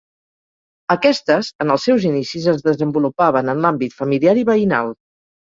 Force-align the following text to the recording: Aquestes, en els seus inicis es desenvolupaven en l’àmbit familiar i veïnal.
Aquestes, 0.95 1.49
en 1.65 1.73
els 1.75 1.85
seus 1.89 2.07
inicis 2.13 2.49
es 2.55 2.65
desenvolupaven 2.69 3.53
en 3.55 3.63
l’àmbit 3.67 3.95
familiar 4.01 4.37
i 4.43 4.49
veïnal. 4.51 4.93